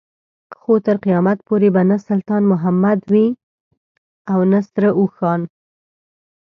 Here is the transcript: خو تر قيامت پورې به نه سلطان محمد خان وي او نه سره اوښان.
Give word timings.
خو 0.59 0.73
تر 0.85 0.95
قيامت 1.05 1.37
پورې 1.47 1.69
به 1.75 1.81
نه 1.89 1.97
سلطان 2.07 2.43
محمد 2.51 2.99
خان 3.05 3.09
وي 3.11 3.27
او 4.31 4.39
نه 4.51 4.59
سره 4.69 4.89
اوښان. 4.99 5.41